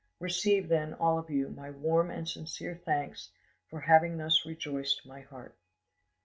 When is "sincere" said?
2.27-2.73